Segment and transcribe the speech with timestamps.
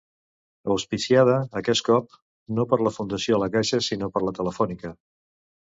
[0.75, 2.17] Auspiciada, aquest cop,
[2.61, 4.97] no per la Fundació La Caixa sinó per la Telefònica.